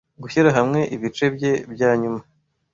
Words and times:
gushyira 0.21 0.49
hamwe 0.57 0.79
ibice 0.95 1.25
bye 1.35 1.51
bya 1.73 1.91
nyuma 2.01 2.21